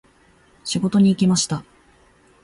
[0.63, 1.63] 仕事に行きました。